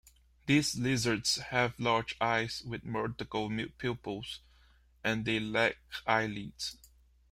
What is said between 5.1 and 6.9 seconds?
they lack eyelids.